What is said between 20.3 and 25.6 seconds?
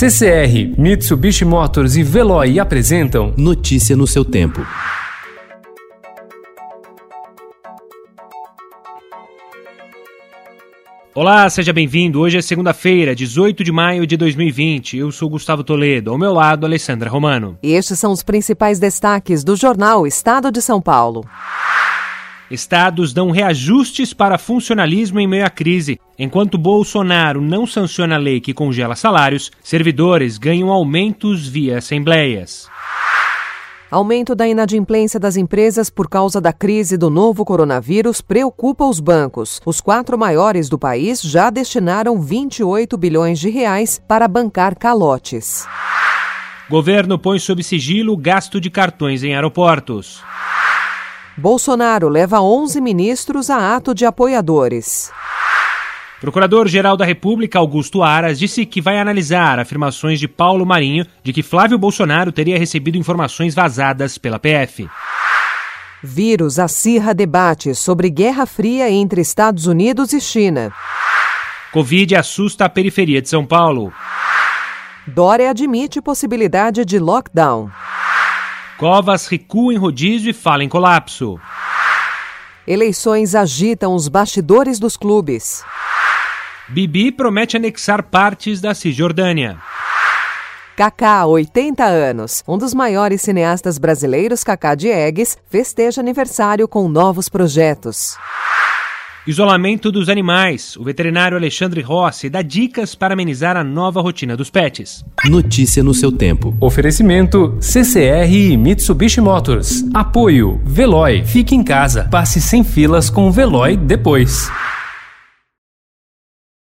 de São Paulo. Estados dão reajustes para funcionalismo em meio à